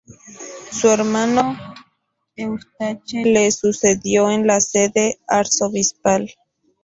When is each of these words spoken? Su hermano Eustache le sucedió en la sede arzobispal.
Su 0.71 0.89
hermano 0.89 1.55
Eustache 2.35 3.23
le 3.23 3.51
sucedió 3.51 4.31
en 4.31 4.47
la 4.47 4.59
sede 4.59 5.19
arzobispal. 5.27 6.27